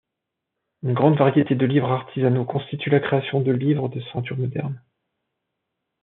[0.81, 4.81] Une grande variété de livres artisanaux constitue la création de livres de ceinture modernes.